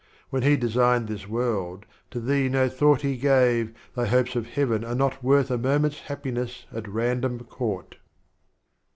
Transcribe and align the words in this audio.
When 0.31 0.41
He 0.41 0.57
designed 0.57 1.07
this 1.07 1.27
World, 1.27 1.85
to 2.09 2.19
Thee 2.19 2.49
no 2.49 2.67
Thought 2.69 3.01
He 3.03 3.17
gave, 3.17 3.71
Thy 3.95 4.07
hopes 4.07 4.35
of 4.35 4.47
Heaven 4.47 4.83
are 4.83 4.95
not 4.95 5.21
worth 5.23 5.51
A 5.51 5.59
Moment's 5.59 5.99
Happiness 5.99 6.65
at 6.73 6.87
random 6.87 7.41
Caught. 7.41 7.97